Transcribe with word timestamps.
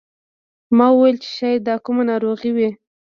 ما 0.77 0.87
وویل 0.91 1.17
چې 1.23 1.29
شاید 1.37 1.61
دا 1.69 1.75
کومه 1.85 2.03
ناروغي 2.11 2.51
وي. 2.55 2.69